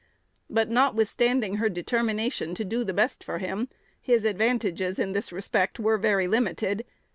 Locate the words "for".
3.23-3.37